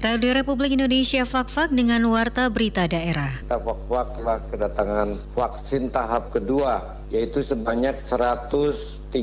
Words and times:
Radio 0.00 0.32
Republik 0.32 0.72
Indonesia 0.72 1.28
Fak-Fak 1.28 1.76
dengan 1.76 2.00
Warta 2.08 2.48
Berita 2.48 2.88
Daerah. 2.88 3.36
Fak-Fak 3.52 4.16
telah 4.16 4.40
kedatangan 4.48 5.12
vaksin 5.36 5.92
tahap 5.92 6.32
kedua, 6.32 6.96
yaitu 7.12 7.44
sebanyak 7.44 8.00
130 8.00 9.20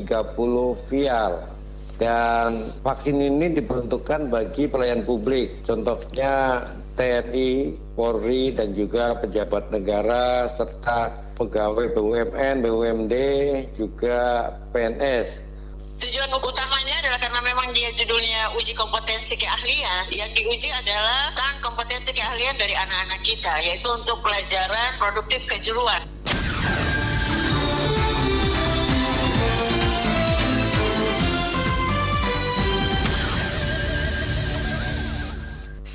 vial. 0.86 1.42
Dan 1.98 2.62
vaksin 2.86 3.18
ini 3.18 3.58
diperuntukkan 3.58 4.30
bagi 4.30 4.70
pelayan 4.70 5.02
publik, 5.02 5.50
contohnya 5.66 6.62
TNI, 6.94 7.74
Polri, 7.98 8.54
dan 8.54 8.70
juga 8.70 9.18
pejabat 9.18 9.74
negara, 9.74 10.46
serta 10.46 11.10
pegawai 11.42 11.90
BUMN, 11.90 12.62
BUMD, 12.62 13.14
juga 13.74 14.54
PNS. 14.70 15.47
Tujuan 15.98 16.30
utamanya 16.30 16.94
adalah 17.02 17.18
karena 17.18 17.42
memang 17.42 17.74
dia 17.74 17.90
judulnya 17.90 18.54
uji 18.54 18.70
kompetensi 18.70 19.34
keahlian, 19.34 20.06
yang 20.14 20.30
diuji 20.30 20.70
adalah 20.70 21.34
tentang 21.34 21.58
kompetensi 21.58 22.14
keahlian 22.14 22.54
dari 22.54 22.70
anak-anak 22.70 23.18
kita, 23.26 23.50
yaitu 23.66 23.90
untuk 23.90 24.22
pelajaran 24.22 24.94
produktif 25.02 25.42
kejuruan. 25.50 25.98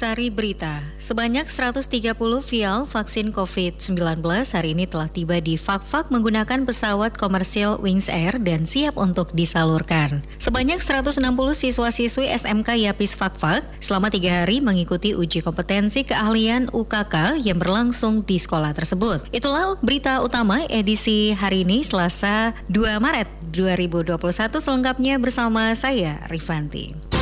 Sari 0.03 0.27
Berita, 0.27 0.84
sebanyak 0.99 1.48
130 1.48 2.12
vial 2.43 2.84
vaksin 2.84 3.31
COVID-19 3.31 4.20
hari 4.52 4.76
ini 4.76 4.84
telah 4.84 5.07
tiba 5.07 5.39
di 5.39 5.55
Fakfak 5.55 6.12
menggunakan 6.12 6.67
pesawat 6.67 7.16
komersil 7.16 7.79
Wings 7.79 8.12
Air 8.12 8.35
dan 8.43 8.67
siap 8.67 8.99
untuk 8.99 9.32
disalurkan. 9.32 10.20
Sebanyak 10.43 10.84
160 10.84 11.23
siswa-siswi 11.55 12.27
SMK 12.35 12.84
Yapis 12.84 13.15
Fakfak 13.15 13.63
selama 13.79 14.12
tiga 14.12 14.43
hari 14.43 14.60
mengikuti 14.60 15.15
uji 15.15 15.40
kompetensi 15.40 16.04
keahlian 16.04 16.67
UKK 16.76 17.40
yang 17.40 17.63
berlangsung 17.63 18.27
di 18.27 18.35
sekolah 18.35 18.76
tersebut. 18.76 19.23
Itulah 19.32 19.79
berita 19.79 20.20
utama 20.20 20.67
edisi 20.67 21.32
hari 21.32 21.63
ini 21.63 21.79
Selasa 21.79 22.51
2 22.67 22.99
Maret 22.99 23.32
2021 23.55 24.20
selengkapnya 24.60 25.15
bersama 25.15 25.71
saya 25.79 26.20
Rifanti. 26.27 27.13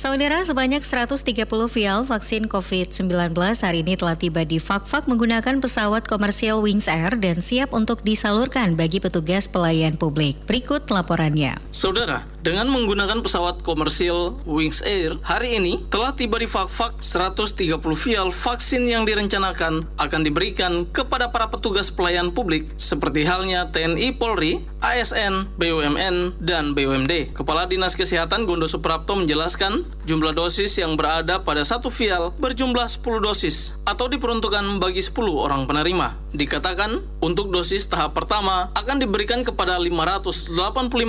Saudara, 0.00 0.40
sebanyak 0.40 0.80
130 0.80 1.44
vial 1.68 2.08
vaksin 2.08 2.48
COVID-19 2.48 3.36
hari 3.36 3.84
ini 3.84 4.00
telah 4.00 4.16
tiba 4.16 4.48
di 4.48 4.56
Fakfak 4.56 5.04
menggunakan 5.04 5.60
pesawat 5.60 6.08
komersial 6.08 6.64
Wings 6.64 6.88
Air 6.88 7.20
dan 7.20 7.44
siap 7.44 7.76
untuk 7.76 8.00
disalurkan 8.00 8.80
bagi 8.80 8.96
petugas 8.96 9.44
pelayan 9.44 10.00
publik. 10.00 10.40
Berikut 10.48 10.88
laporannya. 10.88 11.60
Saudara, 11.68 12.24
dengan 12.40 12.72
menggunakan 12.72 13.20
pesawat 13.20 13.60
komersial 13.60 14.32
Wings 14.48 14.80
Air, 14.80 15.12
hari 15.20 15.60
ini 15.60 15.76
telah 15.92 16.16
tiba 16.16 16.40
di 16.40 16.48
Fakfak 16.48 17.04
130 17.04 17.76
vial 17.76 18.32
vaksin 18.32 18.88
yang 18.88 19.04
direncanakan 19.04 19.84
akan 20.00 20.20
diberikan 20.24 20.88
kepada 20.88 21.28
para 21.28 21.52
petugas 21.52 21.92
pelayan 21.92 22.32
publik 22.32 22.64
seperti 22.80 23.28
halnya 23.28 23.68
TNI 23.68 24.16
Polri, 24.16 24.56
ASN, 24.80 25.52
BUMN, 25.60 26.40
dan 26.40 26.72
BUMD. 26.72 27.36
Kepala 27.36 27.68
Dinas 27.68 27.92
Kesehatan 27.92 28.48
Gondo 28.48 28.64
Suprapto 28.64 29.12
menjelaskan 29.20 29.84
jumlah 30.08 30.32
dosis 30.32 30.80
yang 30.80 30.96
berada 30.96 31.44
pada 31.44 31.60
satu 31.60 31.92
vial 31.92 32.32
berjumlah 32.40 32.88
10 32.88 33.20
dosis 33.20 33.76
atau 33.84 34.08
diperuntukkan 34.08 34.80
bagi 34.80 35.04
10 35.04 35.12
orang 35.36 35.68
penerima. 35.68 36.29
Dikatakan 36.30 37.02
untuk 37.18 37.50
dosis 37.50 37.90
tahap 37.90 38.14
pertama 38.14 38.70
akan 38.78 39.02
diberikan 39.02 39.42
kepada 39.42 39.74
585 39.82 40.54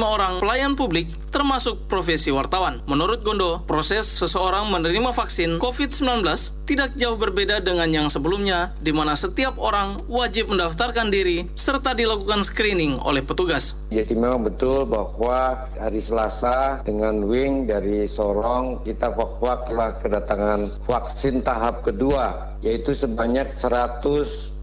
orang 0.02 0.42
pelayan 0.42 0.74
publik 0.74 1.06
termasuk 1.32 1.88
profesi 1.88 2.30
wartawan. 2.30 2.84
Menurut 2.86 3.24
Gondo, 3.24 3.64
proses 3.64 4.04
seseorang 4.04 4.68
menerima 4.68 5.16
vaksin 5.16 5.58
COVID-19 5.58 6.28
tidak 6.68 6.94
jauh 7.00 7.16
berbeda 7.16 7.64
dengan 7.64 7.88
yang 7.90 8.08
sebelumnya 8.12 8.76
di 8.84 8.92
mana 8.92 9.16
setiap 9.16 9.56
orang 9.58 10.04
wajib 10.12 10.52
mendaftarkan 10.52 11.08
diri 11.10 11.48
serta 11.56 11.96
dilakukan 11.96 12.44
screening 12.44 13.00
oleh 13.02 13.24
petugas. 13.24 13.80
Jadi 13.90 14.14
memang 14.14 14.46
betul 14.46 14.84
bahwa 14.86 15.68
hari 15.80 16.04
Selasa 16.04 16.84
dengan 16.84 17.24
wing 17.26 17.66
dari 17.66 18.04
Sorong 18.06 18.84
kita 18.84 19.16
bahwa 19.16 19.64
telah 19.64 19.96
kedatangan 19.98 20.68
vaksin 20.84 21.40
tahap 21.42 21.82
kedua 21.88 22.52
yaitu 22.62 22.94
sebanyak 22.94 23.50
130 23.50 24.62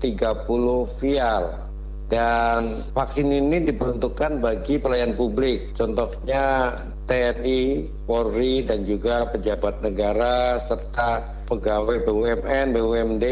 vial 1.03 1.68
dan 2.09 2.65
vaksin 2.97 3.29
ini 3.29 3.69
diperuntukkan 3.69 4.41
bagi 4.41 4.81
pelayan 4.81 5.13
publik. 5.13 5.77
Contohnya 5.77 6.73
TNI, 7.05 7.85
Polri 8.09 8.65
dan 8.65 8.85
juga 8.89 9.29
pejabat 9.29 9.85
negara 9.85 10.57
serta 10.57 11.25
pegawai 11.49 12.05
BUMN, 12.05 12.73
BUMD 12.73 13.27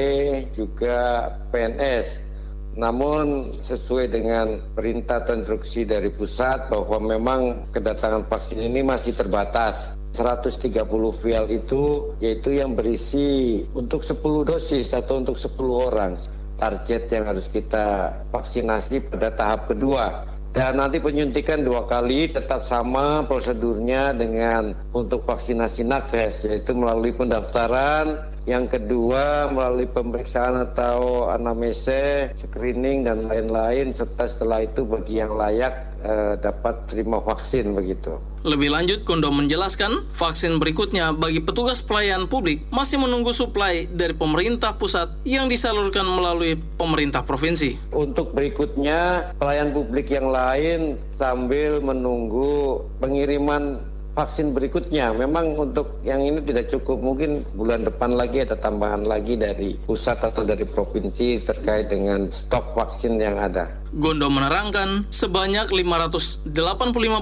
juga 0.52 1.28
PNS 1.52 2.36
namun 2.76 3.56
sesuai 3.56 4.12
dengan 4.12 4.60
perintah 4.76 5.24
atau 5.24 5.32
instruksi 5.32 5.88
dari 5.88 6.12
pusat 6.12 6.68
bahwa 6.68 7.00
memang 7.16 7.64
kedatangan 7.72 8.28
vaksin 8.28 8.60
ini 8.60 8.84
masih 8.84 9.16
terbatas. 9.16 9.96
130 10.16 10.72
vial 11.20 11.44
itu 11.52 12.16
yaitu 12.24 12.56
yang 12.56 12.72
berisi 12.72 13.60
untuk 13.76 14.00
10 14.00 14.48
dosis 14.48 14.96
atau 14.96 15.20
untuk 15.20 15.36
10 15.36 15.60
orang 15.92 16.16
target 16.56 17.08
yang 17.12 17.24
harus 17.28 17.46
kita 17.48 18.16
vaksinasi 18.32 19.12
pada 19.12 19.32
tahap 19.32 19.68
kedua. 19.70 20.26
Dan 20.56 20.80
nanti 20.80 21.04
penyuntikan 21.04 21.68
dua 21.68 21.84
kali 21.84 22.32
tetap 22.32 22.64
sama 22.64 23.28
prosedurnya 23.28 24.16
dengan 24.16 24.72
untuk 24.96 25.28
vaksinasi 25.28 25.84
nakes 25.84 26.48
yaitu 26.48 26.72
melalui 26.72 27.12
pendaftaran 27.12 28.24
yang 28.48 28.64
kedua 28.64 29.52
melalui 29.52 29.84
pemeriksaan 29.84 30.56
atau 30.70 31.28
anamnesa, 31.28 32.32
screening 32.32 33.04
dan 33.04 33.28
lain-lain 33.28 33.92
serta 33.92 34.24
setelah 34.24 34.64
itu 34.64 34.88
bagi 34.88 35.20
yang 35.20 35.36
layak 35.36 35.85
eh, 36.02 36.34
dapat 36.40 36.88
terima 36.90 37.22
vaksin 37.22 37.72
begitu. 37.76 38.16
Lebih 38.46 38.70
lanjut, 38.70 39.02
Kondo 39.02 39.34
menjelaskan 39.34 40.06
vaksin 40.14 40.62
berikutnya 40.62 41.10
bagi 41.10 41.42
petugas 41.42 41.82
pelayan 41.82 42.30
publik 42.30 42.62
masih 42.70 43.02
menunggu 43.02 43.34
suplai 43.34 43.90
dari 43.90 44.14
pemerintah 44.14 44.78
pusat 44.78 45.10
yang 45.26 45.50
disalurkan 45.50 46.06
melalui 46.06 46.54
pemerintah 46.78 47.26
provinsi. 47.26 47.90
Untuk 47.90 48.30
berikutnya, 48.38 49.34
pelayan 49.42 49.74
publik 49.74 50.14
yang 50.14 50.30
lain 50.30 50.94
sambil 51.10 51.82
menunggu 51.82 52.86
pengiriman 53.02 53.82
vaksin 54.16 54.56
berikutnya. 54.56 55.12
Memang 55.12 55.54
untuk 55.60 56.00
yang 56.00 56.24
ini 56.24 56.40
tidak 56.40 56.72
cukup, 56.72 57.04
mungkin 57.04 57.44
bulan 57.52 57.84
depan 57.84 58.16
lagi 58.16 58.40
ada 58.40 58.56
tambahan 58.56 59.04
lagi 59.04 59.36
dari 59.36 59.76
pusat 59.84 60.16
atau 60.24 60.42
dari 60.42 60.64
provinsi 60.64 61.44
terkait 61.44 61.92
dengan 61.92 62.32
stok 62.32 62.72
vaksin 62.72 63.20
yang 63.20 63.36
ada. 63.36 63.68
Gondo 63.92 64.32
menerangkan 64.32 65.04
sebanyak 65.12 65.68
585 65.68 66.48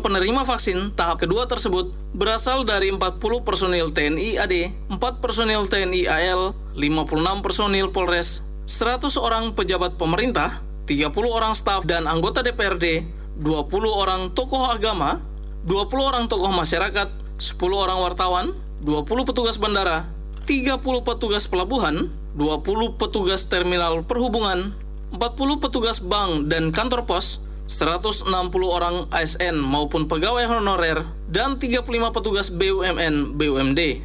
penerima 0.00 0.43
vaksin 0.47 0.94
tahap 0.94 1.21
kedua 1.21 1.50
tersebut 1.50 1.91
berasal 2.15 2.62
dari 2.62 2.94
40 2.94 3.19
personil 3.43 3.91
TNI 3.91 4.38
AD, 4.38 4.54
4 4.94 5.22
personil 5.22 5.66
TNI 5.66 6.06
AL, 6.06 6.54
56 6.78 7.44
personil 7.44 7.91
Polres, 7.91 8.47
100 8.71 9.19
orang 9.19 9.53
pejabat 9.53 9.99
pemerintah, 9.99 10.62
30 10.87 11.10
orang 11.27 11.53
staf 11.59 11.84
dan 11.84 12.06
anggota 12.06 12.41
DPRD, 12.41 13.03
20 13.43 13.66
orang 13.91 14.30
tokoh 14.30 14.71
agama, 14.71 15.19
20 15.65 15.97
orang 15.97 16.25
tokoh 16.28 16.53
masyarakat, 16.53 17.09
10 17.41 17.57
orang 17.72 17.97
wartawan, 18.05 18.53
20 18.84 19.25
petugas 19.25 19.57
bandara, 19.57 20.05
30 20.45 20.77
petugas 21.01 21.49
pelabuhan, 21.49 22.13
20 22.37 23.01
petugas 23.01 23.49
terminal 23.49 24.05
perhubungan, 24.05 24.77
40 25.16 25.65
petugas 25.65 26.05
bank 26.05 26.53
dan 26.53 26.69
kantor 26.69 27.09
pos, 27.09 27.41
160 27.65 28.28
orang 28.69 29.09
ASN 29.09 29.57
maupun 29.57 30.05
pegawai 30.05 30.45
honorer, 30.53 31.01
dan 31.33 31.57
35 31.57 32.13
petugas 32.13 32.53
BUMN 32.53 33.33
BUMD. 33.33 34.05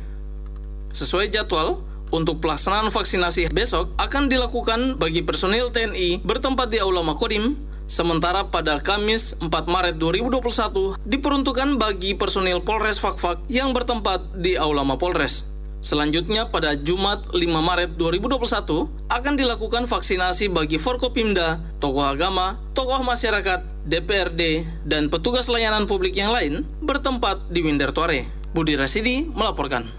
Sesuai 0.95 1.27
jadwal, 1.27 1.83
untuk 2.09 2.41
pelaksanaan 2.41 2.89
vaksinasi 2.89 3.53
besok 3.53 3.93
akan 4.01 4.31
dilakukan 4.31 4.97
bagi 4.97 5.21
personil 5.21 5.69
TNI 5.69 6.23
bertempat 6.23 6.71
di 6.71 6.81
Aula 6.81 7.03
Makodim, 7.05 7.53
Sementara 7.89 8.45
pada 8.45 8.77
Kamis 8.77 9.33
4 9.41 9.49
Maret 9.49 9.97
2021 9.97 10.93
diperuntukkan 11.09 11.73
bagi 11.81 12.13
personil 12.13 12.61
Polres 12.61 13.01
Fakfak 13.01 13.41
yang 13.49 13.73
bertempat 13.73 14.21
di 14.37 14.53
Aula 14.61 14.85
Mapolres. 14.85 15.49
Selanjutnya 15.81 16.45
pada 16.53 16.77
Jumat 16.77 17.33
5 17.33 17.41
Maret 17.41 17.97
2021 17.97 18.85
akan 19.09 19.33
dilakukan 19.33 19.89
vaksinasi 19.89 20.53
bagi 20.53 20.77
Forkopimda, 20.77 21.57
tokoh 21.81 22.05
agama, 22.05 22.61
tokoh 22.77 23.01
masyarakat, 23.01 23.65
DPRD, 23.89 24.69
dan 24.85 25.09
petugas 25.09 25.49
layanan 25.49 25.89
publik 25.89 26.13
yang 26.13 26.29
lain 26.29 26.61
bertempat 26.85 27.49
di 27.49 27.65
Windertuare. 27.65 28.29
Budi 28.53 28.77
Rasidi 28.77 29.25
melaporkan. 29.33 29.98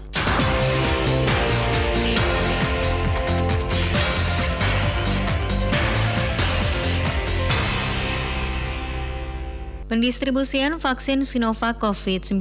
Pendistribusian 9.91 10.79
vaksin 10.79 11.27
Sinovac 11.27 11.75
COVID-19 11.83 12.39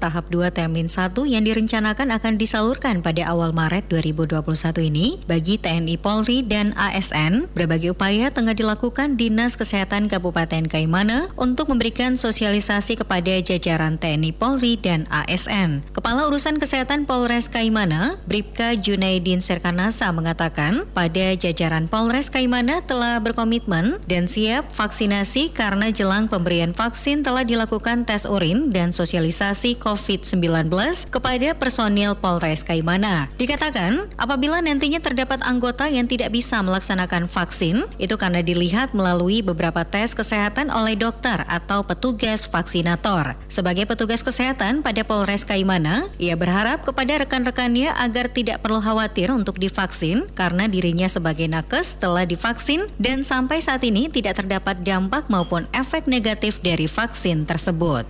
tahap 0.00 0.24
2 0.32 0.48
termin 0.56 0.88
1 0.88 1.12
yang 1.28 1.44
direncanakan 1.44 2.16
akan 2.16 2.40
disalurkan 2.40 3.04
pada 3.04 3.28
awal 3.28 3.52
Maret 3.52 3.92
2021 3.92 4.40
ini 4.88 5.20
bagi 5.28 5.60
TNI 5.60 6.00
Polri 6.00 6.40
dan 6.40 6.72
ASN, 6.80 7.52
berbagai 7.52 7.92
upaya 7.92 8.32
tengah 8.32 8.56
dilakukan 8.56 9.20
Dinas 9.20 9.60
Kesehatan 9.60 10.08
Kabupaten 10.08 10.64
Kaimana 10.64 11.28
untuk 11.36 11.68
memberikan 11.68 12.16
sosialisasi 12.16 12.96
kepada 13.04 13.36
jajaran 13.36 14.00
TNI 14.00 14.32
Polri 14.32 14.80
dan 14.80 15.04
ASN. 15.12 15.84
Kepala 15.92 16.24
Urusan 16.24 16.56
Kesehatan 16.56 17.04
Polres 17.04 17.52
Kaimana, 17.52 18.16
Bripka 18.24 18.72
Junaidin 18.80 19.44
Serkanasa 19.44 20.08
mengatakan 20.16 20.88
pada 20.96 21.36
jajaran 21.36 21.84
Polres 21.84 22.32
Kaimana 22.32 22.80
telah 22.80 23.20
berkomitmen 23.20 24.00
dan 24.08 24.24
siap 24.24 24.72
vaksinasi 24.72 25.52
karena 25.52 25.92
jelang 25.92 26.32
pemberian 26.32 26.77
vaksin 26.78 27.26
telah 27.26 27.42
dilakukan 27.42 28.06
tes 28.06 28.22
urin 28.22 28.70
dan 28.70 28.94
sosialisasi 28.94 29.82
COVID-19 29.82 30.70
kepada 31.10 31.50
personil 31.58 32.14
Polres 32.14 32.62
Kaimana. 32.62 33.26
Dikatakan, 33.34 34.06
apabila 34.14 34.62
nantinya 34.62 35.02
terdapat 35.02 35.42
anggota 35.42 35.90
yang 35.90 36.06
tidak 36.06 36.30
bisa 36.30 36.62
melaksanakan 36.62 37.26
vaksin, 37.26 37.82
itu 37.98 38.14
karena 38.14 38.46
dilihat 38.46 38.94
melalui 38.94 39.42
beberapa 39.42 39.82
tes 39.82 40.14
kesehatan 40.14 40.70
oleh 40.70 40.94
dokter 40.94 41.42
atau 41.50 41.82
petugas 41.82 42.46
vaksinator. 42.46 43.34
Sebagai 43.50 43.90
petugas 43.90 44.22
kesehatan 44.22 44.86
pada 44.86 45.02
Polres 45.02 45.42
Kaimana, 45.42 46.06
ia 46.22 46.38
berharap 46.38 46.86
kepada 46.86 47.26
rekan-rekannya 47.26 47.90
agar 47.98 48.30
tidak 48.30 48.62
perlu 48.62 48.78
khawatir 48.78 49.34
untuk 49.34 49.58
divaksin 49.58 50.30
karena 50.38 50.70
dirinya 50.70 51.10
sebagai 51.10 51.50
nakes 51.50 51.98
telah 51.98 52.22
divaksin 52.22 52.86
dan 53.02 53.26
sampai 53.26 53.58
saat 53.58 53.82
ini 53.82 54.06
tidak 54.06 54.38
terdapat 54.38 54.78
dampak 54.86 55.26
maupun 55.26 55.66
efek 55.74 56.06
negatif 56.06 56.62
dari 56.68 56.84
vaksin 56.84 57.48
tersebut. 57.48 58.04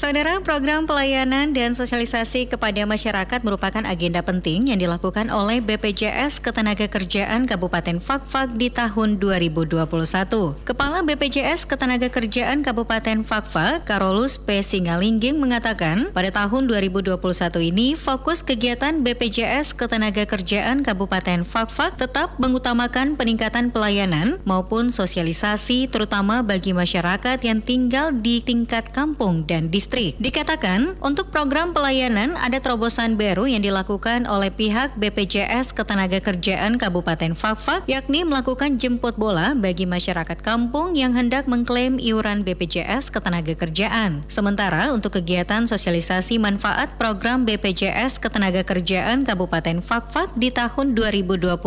Saudara, 0.00 0.40
program 0.40 0.88
pelayanan 0.88 1.52
dan 1.52 1.76
sosialisasi 1.76 2.48
kepada 2.48 2.88
masyarakat 2.88 3.44
merupakan 3.44 3.84
agenda 3.84 4.24
penting 4.24 4.72
yang 4.72 4.80
dilakukan 4.80 5.28
oleh 5.28 5.60
BPJS 5.60 6.40
Ketenagakerjaan 6.40 7.44
Kabupaten 7.44 8.00
Fakfak 8.00 8.56
di 8.56 8.72
tahun 8.72 9.20
2021. 9.20 9.76
Kepala 10.64 11.04
BPJS 11.04 11.68
Ketenagakerjaan 11.68 12.64
Kabupaten 12.64 13.28
Fakfak, 13.28 13.84
Karolus 13.84 14.40
P. 14.40 14.64
Singalingging 14.64 15.36
mengatakan, 15.36 16.08
pada 16.16 16.32
tahun 16.32 16.64
2021 16.72 17.20
ini 17.60 17.92
fokus 17.92 18.40
kegiatan 18.40 19.04
BPJS 19.04 19.76
Ketenagakerjaan 19.76 20.80
Kabupaten 20.80 21.44
Fakfak 21.44 22.00
tetap 22.00 22.40
mengutamakan 22.40 23.20
peningkatan 23.20 23.68
pelayanan 23.68 24.40
maupun 24.48 24.88
sosialisasi 24.88 25.92
terutama 25.92 26.40
bagi 26.40 26.72
masyarakat 26.72 27.36
yang 27.44 27.60
tinggal 27.60 28.16
di 28.16 28.40
tingkat 28.40 28.88
kampung 28.96 29.44
dan 29.44 29.68
distrik 29.68 29.89
listrik. 29.90 30.14
Dikatakan, 30.22 30.94
untuk 31.02 31.34
program 31.34 31.74
pelayanan 31.74 32.38
ada 32.38 32.62
terobosan 32.62 33.18
baru 33.18 33.50
yang 33.50 33.58
dilakukan 33.58 34.22
oleh 34.30 34.54
pihak 34.54 34.94
BPJS 34.94 35.74
Ketenagakerjaan 35.74 36.78
Kabupaten 36.78 37.34
Fakfak, 37.34 37.82
yakni 37.90 38.22
melakukan 38.22 38.78
jemput 38.78 39.18
bola 39.18 39.58
bagi 39.58 39.90
masyarakat 39.90 40.38
kampung 40.46 40.94
yang 40.94 41.10
hendak 41.18 41.50
mengklaim 41.50 41.98
iuran 41.98 42.46
BPJS 42.46 43.10
Ketenagakerjaan. 43.10 44.22
Sementara 44.30 44.94
untuk 44.94 45.18
kegiatan 45.18 45.66
sosialisasi 45.66 46.38
manfaat 46.38 46.94
program 46.94 47.42
BPJS 47.42 48.22
Ketenagakerjaan 48.22 49.26
Kabupaten 49.26 49.82
Fakfak 49.82 50.30
di 50.38 50.54
tahun 50.54 50.94
2021, 50.94 51.58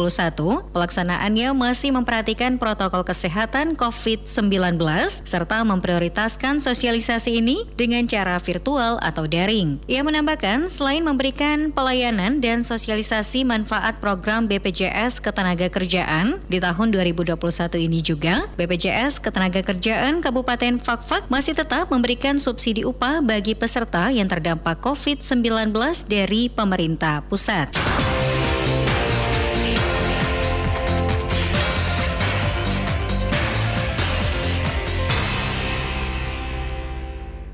pelaksanaannya 0.71 1.51
masih 1.51 1.91
memperhatikan 1.91 2.55
protokol 2.55 3.03
kesehatan 3.03 3.75
COVID-19 3.75 4.79
serta 5.27 5.67
memprioritaskan 5.67 6.63
sosialisasi 6.63 7.43
ini 7.43 7.67
dengan 7.75 8.07
secara 8.13 8.37
virtual 8.37 9.01
atau 9.01 9.25
daring. 9.25 9.81
Ia 9.89 10.05
menambahkan, 10.05 10.69
selain 10.69 11.01
memberikan 11.01 11.73
pelayanan 11.73 12.37
dan 12.37 12.61
sosialisasi 12.61 13.41
manfaat 13.41 13.97
program 13.97 14.45
BPJS 14.45 15.17
Ketenagakerjaan 15.17 16.37
di 16.45 16.61
tahun 16.61 16.93
2021 16.93 17.33
ini 17.81 18.05
juga, 18.05 18.45
BPJS 18.53 19.17
Ketenagakerjaan 19.17 20.21
Kabupaten 20.21 20.77
Fakfak 20.77 21.25
masih 21.33 21.57
tetap 21.57 21.89
memberikan 21.89 22.37
subsidi 22.37 22.85
upah 22.85 23.25
bagi 23.25 23.57
peserta 23.57 24.13
yang 24.13 24.29
terdampak 24.29 24.77
COVID-19 24.85 25.73
dari 26.05 26.53
pemerintah 26.53 27.25
pusat. 27.25 27.73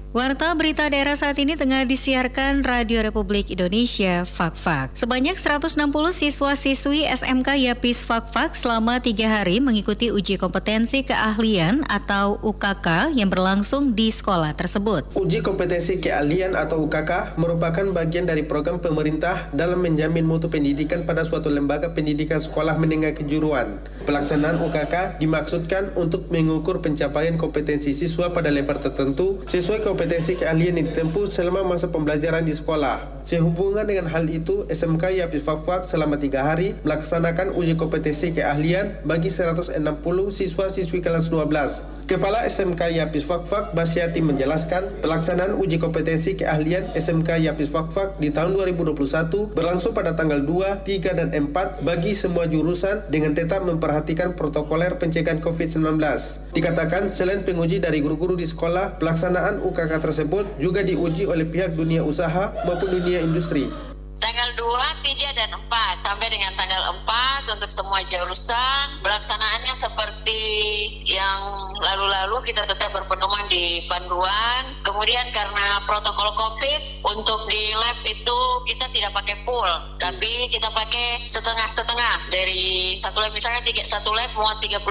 Warta 0.09 0.49
berita 0.57 0.89
daerah 0.89 1.13
saat 1.13 1.37
ini 1.37 1.53
tengah 1.53 1.85
disiarkan 1.85 2.65
Radio 2.65 3.05
Republik 3.05 3.53
Indonesia 3.53 4.25
Fakfak. 4.25 4.97
Sebanyak 4.97 5.37
160 5.37 5.85
siswa-siswi 5.93 7.05
SMK 7.05 7.69
Yapis 7.69 8.01
Fakfak 8.01 8.57
selama 8.57 8.97
tiga 9.05 9.29
hari 9.29 9.61
mengikuti 9.61 10.09
uji 10.09 10.41
kompetensi 10.41 11.05
keahlian 11.05 11.85
atau 11.85 12.41
UKK 12.41 13.13
yang 13.13 13.29
berlangsung 13.29 13.93
di 13.93 14.09
sekolah 14.09 14.49
tersebut. 14.57 15.13
Uji 15.13 15.45
kompetensi 15.45 16.01
keahlian 16.01 16.57
atau 16.57 16.89
UKK 16.89 17.37
merupakan 17.37 17.85
bagian 17.93 18.25
dari 18.25 18.41
program 18.41 18.81
pemerintah 18.81 19.53
dalam 19.53 19.77
menjamin 19.77 20.25
mutu 20.25 20.49
pendidikan 20.49 21.05
pada 21.05 21.21
suatu 21.21 21.53
lembaga 21.53 21.93
pendidikan 21.93 22.41
sekolah 22.41 22.81
menengah 22.81 23.13
kejuruan. 23.13 23.77
Pelaksanaan 24.09 24.57
UKK 24.57 25.21
dimaksudkan 25.21 25.93
untuk 26.01 26.33
mengukur 26.33 26.81
pencapaian 26.81 27.37
kompetensi 27.37 27.93
siswa 27.93 28.33
pada 28.33 28.49
level 28.49 28.81
tertentu 28.81 29.37
sesuai 29.45 29.85
kompetensi 29.85 29.98
keahlian 30.07 30.79
yang 30.79 30.87
ditempuh 30.87 31.27
selama 31.27 31.67
masa 31.67 31.91
pembelajaran 31.91 32.47
di 32.47 32.55
sekolah. 32.55 33.19
Sehubungan 33.27 33.83
dengan 33.83 34.07
hal 34.07 34.23
itu, 34.31 34.63
SMK 34.71 35.19
Yapis 35.19 35.43
Fakfak 35.43 35.83
selama 35.83 36.15
tiga 36.15 36.47
hari 36.47 36.71
melaksanakan 36.87 37.51
uji 37.59 37.75
kompetensi 37.75 38.31
keahlian 38.31 39.03
bagi 39.03 39.27
160 39.27 39.75
siswa-siswi 40.31 41.03
kelas 41.03 41.27
12. 41.27 41.98
Kepala 42.09 42.41
SMK 42.41 42.89
Yapis 42.97 43.21
Fakfak 43.21 43.77
Basiati 43.77 44.25
menjelaskan 44.25 45.05
pelaksanaan 45.05 45.61
uji 45.61 45.77
kompetensi 45.77 46.33
keahlian 46.41 46.89
SMK 46.97 47.37
Yapis 47.37 47.69
Fakfak 47.69 48.17
di 48.17 48.33
tahun 48.33 48.57
2021 48.57 49.53
berlangsung 49.53 49.93
pada 49.93 50.17
tanggal 50.17 50.41
2, 50.41 50.89
3, 50.89 51.05
dan 51.13 51.29
4 51.29 51.85
bagi 51.85 52.17
semua 52.17 52.49
jurusan 52.49 53.13
dengan 53.13 53.37
tetap 53.37 53.61
memperhatikan 53.61 54.33
protokoler 54.33 54.97
pencegahan 54.97 55.37
COVID-19. 55.37 56.01
Dikatakan 56.57 57.13
selain 57.13 57.45
penguji 57.45 57.77
dari 57.77 58.01
guru-guru 58.01 58.33
di 58.33 58.49
sekolah, 58.49 58.97
pelaksanaan 58.97 59.61
UKK 59.69 60.01
tersebut 60.01 60.49
juga 60.57 60.81
diuji 60.81 61.29
oleh 61.29 61.45
pihak 61.45 61.77
dunia 61.77 62.01
usaha 62.01 62.57
maupun 62.65 62.89
dunia 62.89 63.21
industri. 63.21 63.88
Tanggal 64.19 64.51
2, 64.59 64.67
3, 64.67 65.31
dan 65.39 65.49
4 65.55 65.63
sampai 66.03 66.27
dengan 66.27 66.51
tanggal 66.59 66.91
4 66.91 67.55
untuk 67.55 67.71
semua 67.71 68.03
jurusan 68.03 68.85
pelaksanaannya 68.99 69.71
seperti 69.71 70.43
yang 71.07 71.39
lalu-lalu 71.79 72.43
kita 72.43 72.67
tetap 72.67 72.91
berpedoman 72.91 73.47
di 73.47 73.87
panduan. 73.87 74.75
Kemudian 74.83 75.23
karena 75.31 75.79
protokol 75.87 76.35
covid 76.35 76.81
untuk 77.07 77.47
di 77.47 77.71
lab 77.79 77.95
itu 78.03 78.39
kita 78.67 78.91
tidak 78.91 79.15
pakai 79.15 79.39
full 79.47 79.71
tapi 79.99 80.51
kita 80.51 80.67
pakai 80.67 81.23
setengah-setengah. 81.23 82.27
Dari 82.27 82.99
satu 82.99 83.23
lab 83.23 83.31
misalnya 83.31 83.63
tiga, 83.63 83.87
satu 83.87 84.11
lab 84.11 84.27
muat 84.35 84.59
32 84.59 84.83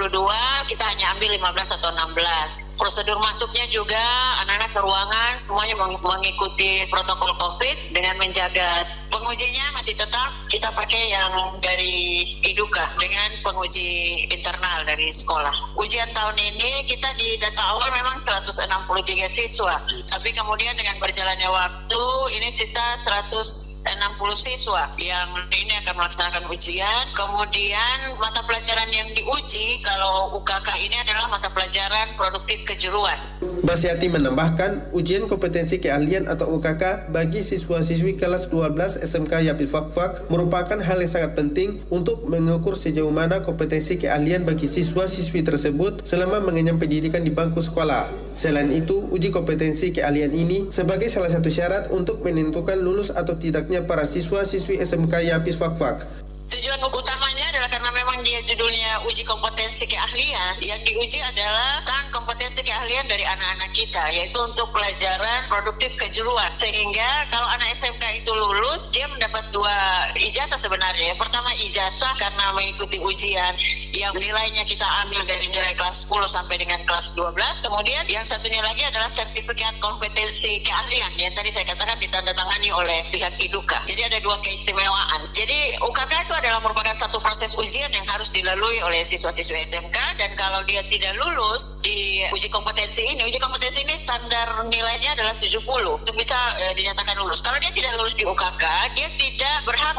kita 0.72 0.84
hanya 0.88 1.12
ambil 1.12 1.36
15 1.36 1.76
atau 1.76 1.88
16 1.92 2.80
prosedur 2.80 3.20
masuknya 3.20 3.68
juga 3.68 4.00
anak-anak 4.46 4.70
ke 4.72 4.80
ruangan 4.80 5.32
semuanya 5.36 5.74
mengikuti 6.00 6.88
protokol 6.88 7.36
covid 7.36 7.76
dengan 7.92 8.16
menjaga 8.16 8.86
pengujinya 9.28 9.76
masih 9.76 9.92
tetap 9.92 10.32
kita 10.48 10.72
pakai 10.72 11.12
yang 11.12 11.52
dari 11.60 12.24
Iduka 12.48 12.80
dengan 12.96 13.28
penguji 13.44 14.24
internal 14.24 14.88
dari 14.88 15.12
sekolah. 15.12 15.76
Ujian 15.76 16.08
tahun 16.16 16.32
ini 16.32 16.88
kita 16.88 17.12
di 17.12 17.36
data 17.36 17.60
awal 17.76 17.92
memang 17.92 18.16
163 18.16 19.28
siswa, 19.28 19.76
tapi 20.08 20.32
kemudian 20.32 20.72
dengan 20.80 20.96
berjalannya 20.96 21.44
waktu 21.44 22.04
ini 22.40 22.48
sisa 22.56 22.80
160 23.04 23.84
siswa 24.32 24.88
yang 24.96 25.28
ini 25.52 25.76
akan 25.84 26.00
melaksanakan 26.00 26.48
ujian. 26.48 27.04
Kemudian 27.12 28.16
mata 28.16 28.40
pelajaran 28.48 28.88
yang 28.88 29.12
diuji 29.12 29.84
kalau 29.84 30.32
UKK 30.40 30.88
ini 30.88 30.96
adalah 31.04 31.28
mata 31.28 31.52
pelajaran 31.52 32.16
produktif 32.16 32.64
kejuruan. 32.64 33.37
Basiati 33.58 34.06
menambahkan, 34.06 34.94
ujian 34.94 35.26
kompetensi 35.26 35.82
keahlian 35.82 36.30
atau 36.30 36.54
UKK 36.54 37.10
bagi 37.10 37.42
siswa-siswi 37.42 38.14
kelas 38.14 38.54
12 38.54 39.02
SMK 39.02 39.50
Yapil 39.50 39.66
Fakfak 39.66 40.30
merupakan 40.30 40.78
hal 40.78 40.98
yang 41.02 41.10
sangat 41.10 41.34
penting 41.34 41.82
untuk 41.90 42.22
mengukur 42.30 42.78
sejauh 42.78 43.10
mana 43.10 43.42
kompetensi 43.42 43.98
keahlian 43.98 44.46
bagi 44.46 44.70
siswa-siswi 44.70 45.42
tersebut 45.42 46.06
selama 46.06 46.38
mengenyam 46.46 46.78
pendidikan 46.78 47.26
di 47.26 47.34
bangku 47.34 47.58
sekolah. 47.58 48.06
Selain 48.30 48.70
itu, 48.70 49.10
uji 49.10 49.34
kompetensi 49.34 49.90
keahlian 49.90 50.30
ini 50.30 50.70
sebagai 50.70 51.10
salah 51.10 51.32
satu 51.32 51.50
syarat 51.50 51.90
untuk 51.90 52.22
menentukan 52.22 52.78
lulus 52.78 53.10
atau 53.10 53.34
tidaknya 53.34 53.82
para 53.90 54.06
siswa-siswi 54.06 54.78
SMK 54.78 55.34
Yapis 55.34 55.58
Fakfak 55.58 56.06
Tujuan 56.48 56.80
utamanya 56.80 57.44
adalah 57.52 57.68
karena 57.68 57.92
memang 57.92 58.24
dia 58.24 58.40
judulnya 58.40 59.04
uji 59.04 59.20
kompetensi 59.20 59.84
keahlian, 59.84 60.56
yang 60.64 60.80
diuji 60.80 61.20
adalah 61.20 61.84
tentang 61.84 62.08
kompetensi 62.08 62.64
keahlian 62.98 63.14
dari 63.14 63.22
anak-anak 63.30 63.70
kita, 63.70 64.04
yaitu 64.10 64.38
untuk 64.42 64.74
pelajaran 64.74 65.46
produktif 65.46 65.94
kejuruan. 66.02 66.50
Sehingga 66.50 67.30
kalau 67.30 67.46
anak 67.54 67.70
SMK 67.78 68.26
itu 68.26 68.32
lulus, 68.34 68.90
dia 68.90 69.06
mendapat 69.06 69.46
dua 69.54 69.70
ijazah 70.18 70.58
sebenarnya. 70.58 71.14
Pertama 71.14 71.46
ijazah 71.62 72.10
karena 72.18 72.50
mengikuti 72.58 72.98
ujian 72.98 73.54
yang 73.94 74.10
nilainya 74.18 74.66
kita 74.66 74.82
ambil 75.06 75.22
dari 75.30 75.46
nilai 75.46 75.78
kelas 75.78 76.10
10 76.10 76.26
sampai 76.26 76.58
dengan 76.58 76.82
kelas 76.90 77.14
12. 77.14 77.38
Kemudian 77.70 78.02
yang 78.10 78.26
satunya 78.26 78.58
lagi 78.66 78.82
adalah 78.82 79.06
sertifikat 79.06 79.78
kompetensi 79.78 80.58
keahlian 80.66 81.14
yang 81.22 81.30
tadi 81.38 81.54
saya 81.54 81.70
katakan 81.70 82.02
ditandatangani 82.02 82.74
oleh 82.74 82.98
pihak 83.14 83.38
IDUKA. 83.38 83.78
Jadi 83.86 84.10
ada 84.10 84.18
dua 84.18 84.42
keistimewaan. 84.42 85.30
Jadi 85.30 85.78
UKK 85.86 86.12
itu 86.26 86.34
adalah 86.34 86.58
merupakan 86.66 86.98
satu 86.98 87.22
proses 87.22 87.54
ujian 87.54 87.94
yang 87.94 88.06
harus 88.10 88.34
dilalui 88.34 88.82
oleh 88.82 89.06
siswa-siswa 89.06 89.54
SMK 89.54 90.18
dan 90.18 90.34
kalau 90.34 90.66
dia 90.66 90.82
tidak 90.90 91.14
lulus 91.14 91.78
di 91.86 92.26
uji 92.34 92.50
kompetensi 92.50 92.87
ini, 92.96 93.20
uji 93.28 93.36
kompetensi 93.36 93.84
ini 93.84 93.94
standar 94.00 94.64
nilainya 94.64 95.12
adalah 95.12 95.36
70 95.36 95.60
untuk 96.00 96.14
bisa 96.16 96.36
e, 96.56 96.72
dinyatakan 96.72 97.20
lulus. 97.20 97.44
Kalau 97.44 97.60
dia 97.60 97.68
tidak 97.68 98.00
lulus 98.00 98.16
di 98.16 98.24
UKK, 98.24 98.64
dia 98.96 99.08
tidak 99.20 99.56
berhak 99.68 99.92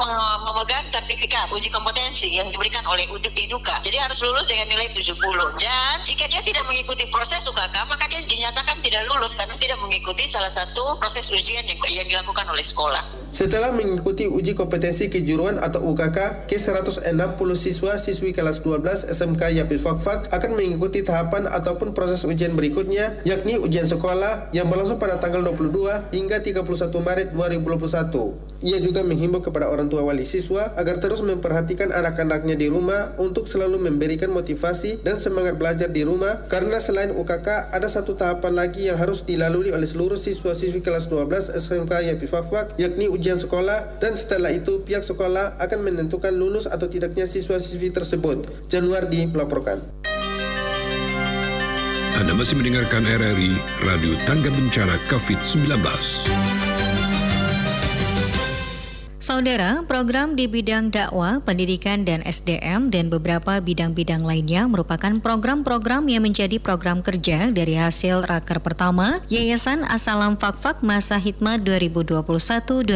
memegang 0.49 0.85
sertifikat 0.89 1.45
uji 1.53 1.69
kompetensi 1.69 2.33
yang 2.33 2.49
diberikan 2.49 2.81
oleh 2.89 3.05
IDUKA. 3.05 3.85
Jadi 3.85 3.97
harus 4.01 4.19
lulus 4.25 4.49
dengan 4.49 4.65
nilai 4.73 4.89
70. 4.89 5.13
Dan 5.61 5.95
jika 6.01 6.25
dia 6.25 6.41
tidak 6.41 6.65
mengikuti 6.65 7.05
proses 7.13 7.45
UKK, 7.45 7.77
maka 7.85 8.09
dia 8.09 8.25
dinyatakan 8.25 8.81
tidak 8.81 9.05
lulus 9.05 9.37
karena 9.37 9.53
tidak 9.61 9.77
mengikuti 9.85 10.25
salah 10.25 10.49
satu 10.49 10.97
proses 10.97 11.29
ujian 11.29 11.61
yang, 11.69 11.77
yang 11.93 12.07
dilakukan 12.09 12.45
oleh 12.49 12.65
sekolah. 12.65 13.28
Setelah 13.29 13.77
mengikuti 13.77 14.25
uji 14.25 14.57
kompetensi 14.57 15.05
kejuruan 15.05 15.61
atau 15.61 15.85
UKK, 15.93 16.49
ke 16.49 16.57
160 16.57 17.05
siswa 17.53 17.93
siswi 18.01 18.33
kelas 18.33 18.65
12 18.65 19.05
SMK 19.05 19.53
Yapil 19.53 19.77
Fakfak 19.77 20.33
akan 20.33 20.57
mengikuti 20.57 21.05
tahapan 21.05 21.45
ataupun 21.45 21.93
proses 21.93 22.25
ujian 22.25 22.57
berikutnya, 22.57 23.21
yakni 23.29 23.61
ujian 23.61 23.85
sekolah 23.85 24.49
yang 24.49 24.65
berlangsung 24.65 24.97
pada 24.97 25.21
tanggal 25.21 25.45
22 25.45 26.09
hingga 26.09 26.41
31 26.41 26.65
Maret 27.05 27.27
2021. 27.37 28.48
Ia 28.59 28.75
juga 28.83 29.07
menghimbau 29.07 29.39
kepada 29.39 29.71
orang 29.71 29.87
tua 29.87 30.03
wali 30.03 30.27
siswa 30.27 30.75
agar 30.75 30.99
terus 30.99 31.23
memperhatikan 31.23 31.95
anak-anaknya 31.95 32.59
di 32.59 32.67
rumah 32.67 33.15
untuk 33.15 33.47
selalu 33.47 33.79
memberikan 33.79 34.27
motivasi 34.35 34.99
dan 34.99 35.15
semangat 35.15 35.55
belajar 35.55 35.87
di 35.87 36.03
rumah 36.03 36.43
karena 36.51 36.75
selain 36.75 37.15
UKK 37.15 37.71
ada 37.71 37.87
satu 37.87 38.19
tahapan 38.19 38.51
lagi 38.51 38.91
yang 38.91 38.99
harus 38.99 39.23
dilalui 39.23 39.71
oleh 39.71 39.87
seluruh 39.87 40.19
siswa-siswi 40.19 40.83
kelas 40.83 41.07
12 41.07 41.55
SMK 41.55 42.11
Yapi 42.11 42.27
Fakfak 42.27 42.75
yakni 42.75 43.07
ujian 43.07 43.39
sekolah 43.39 43.95
dan 44.03 44.11
setelah 44.11 44.51
itu 44.51 44.83
pihak 44.83 45.07
sekolah 45.07 45.55
akan 45.63 45.79
menentukan 45.79 46.35
lulus 46.35 46.67
atau 46.67 46.91
tidaknya 46.91 47.23
siswa-siswi 47.23 47.95
tersebut. 47.95 48.43
Januardi 48.67 49.23
melaporkan. 49.31 49.79
Anda 52.19 52.35
masih 52.35 52.59
mendengarkan 52.59 53.07
RRI 53.07 53.55
Radio 53.87 54.19
Tangga 54.27 54.51
Bencana 54.51 54.99
COVID-19. 55.07 56.58
Saudara, 59.29 59.85
program 59.85 60.33
di 60.33 60.49
bidang 60.49 60.89
dakwah, 60.89 61.37
pendidikan, 61.45 62.01
dan 62.01 62.25
SDM 62.25 62.89
dan 62.89 63.13
beberapa 63.13 63.61
bidang-bidang 63.61 64.25
lainnya 64.25 64.65
merupakan 64.65 65.21
program-program 65.21 66.09
yang 66.09 66.25
menjadi 66.25 66.57
program 66.57 67.05
kerja 67.05 67.53
dari 67.53 67.77
hasil 67.77 68.25
raker 68.25 68.57
pertama 68.57 69.21
Yayasan 69.29 69.85
Asalam 69.85 70.33
Fakfak 70.33 70.81
Masa 70.81 71.21
Hikmah 71.21 71.61
2021-2025. 71.61 72.89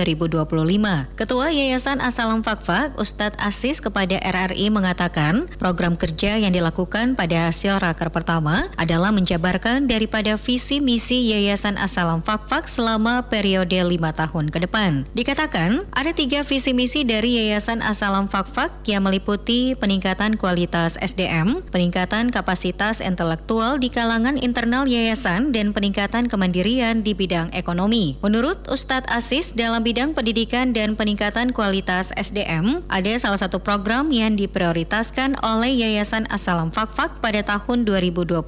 Ketua 1.14 1.54
Yayasan 1.54 2.02
Asalam 2.02 2.42
Fakfak, 2.42 2.98
Ustadz 2.98 3.38
Asis 3.38 3.78
kepada 3.78 4.18
RRI 4.18 4.74
mengatakan, 4.74 5.46
program 5.62 5.94
kerja 5.94 6.42
yang 6.42 6.50
dilakukan 6.50 7.14
pada 7.14 7.54
hasil 7.54 7.78
raker 7.78 8.10
pertama 8.10 8.66
adalah 8.82 9.14
menjabarkan 9.14 9.86
daripada 9.86 10.34
visi 10.42 10.82
misi 10.82 11.30
Yayasan 11.30 11.78
Asalam 11.78 12.26
Fakfak 12.26 12.66
selama 12.66 13.22
periode 13.30 13.78
lima 13.86 14.10
tahun 14.18 14.50
ke 14.50 14.66
depan. 14.66 15.06
Dikatakan, 15.14 15.86
ada 15.94 16.23
tiga 16.24 16.40
visi 16.48 16.72
misi 16.72 17.04
dari 17.04 17.36
Yayasan 17.36 17.84
Asalam 17.84 18.32
Fakfak 18.32 18.72
yang 18.88 19.04
meliputi 19.04 19.76
peningkatan 19.76 20.40
kualitas 20.40 20.96
SDM, 21.04 21.60
peningkatan 21.68 22.32
kapasitas 22.32 23.04
intelektual 23.04 23.76
di 23.76 23.92
kalangan 23.92 24.40
internal 24.40 24.88
yayasan, 24.88 25.52
dan 25.52 25.76
peningkatan 25.76 26.32
kemandirian 26.32 27.04
di 27.04 27.12
bidang 27.12 27.52
ekonomi. 27.52 28.16
Menurut 28.24 28.56
Ustadz 28.72 29.12
Asis, 29.12 29.52
dalam 29.52 29.84
bidang 29.84 30.16
pendidikan 30.16 30.72
dan 30.72 30.96
peningkatan 30.96 31.52
kualitas 31.52 32.16
SDM, 32.16 32.88
ada 32.88 33.12
salah 33.20 33.44
satu 33.44 33.60
program 33.60 34.08
yang 34.08 34.40
diprioritaskan 34.40 35.36
oleh 35.44 35.76
Yayasan 35.76 36.32
Asalam 36.32 36.72
Fakfak 36.72 37.20
pada 37.20 37.44
tahun 37.44 37.84
2021 37.84 38.40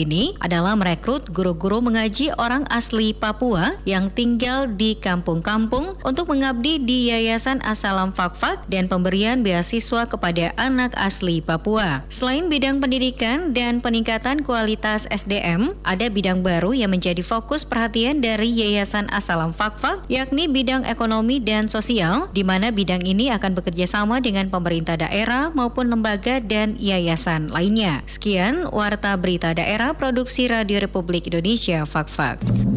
ini 0.00 0.32
adalah 0.40 0.80
merekrut 0.80 1.28
guru-guru 1.28 1.84
mengaji 1.84 2.32
orang 2.40 2.64
asli 2.72 3.12
Papua 3.12 3.76
yang 3.84 4.08
tinggal 4.08 4.64
di 4.64 4.96
kampung-kampung 4.96 5.92
untuk 6.08 6.32
mengabdi 6.32 6.80
di 6.80 7.12
Yayasan 7.12 7.17
Yayasan 7.18 7.58
Asalam 7.66 8.14
Fakfak 8.14 8.62
dan 8.70 8.86
pemberian 8.86 9.42
beasiswa 9.42 10.06
kepada 10.06 10.54
anak 10.54 10.94
asli 10.94 11.42
Papua. 11.42 12.06
Selain 12.06 12.46
bidang 12.46 12.78
pendidikan 12.78 13.50
dan 13.50 13.82
peningkatan 13.82 14.46
kualitas 14.46 15.10
SDM, 15.10 15.74
ada 15.82 16.06
bidang 16.06 16.46
baru 16.46 16.78
yang 16.78 16.94
menjadi 16.94 17.26
fokus 17.26 17.66
perhatian 17.66 18.22
dari 18.22 18.46
Yayasan 18.46 19.10
Asalam 19.10 19.50
Fakfak, 19.50 20.06
yakni 20.06 20.46
bidang 20.46 20.86
ekonomi 20.86 21.42
dan 21.42 21.66
sosial, 21.66 22.30
di 22.30 22.46
mana 22.46 22.70
bidang 22.70 23.02
ini 23.02 23.34
akan 23.34 23.58
bekerja 23.58 23.90
sama 23.90 24.22
dengan 24.22 24.46
pemerintah 24.46 24.94
daerah 24.94 25.50
maupun 25.50 25.90
lembaga 25.90 26.38
dan 26.38 26.78
yayasan 26.78 27.50
lainnya. 27.50 28.06
Sekian 28.06 28.70
Warta 28.70 29.18
Berita 29.18 29.50
Daerah 29.50 29.90
Produksi 29.98 30.46
Radio 30.46 30.78
Republik 30.78 31.26
Indonesia 31.26 31.82
Fakfak. 31.82 32.67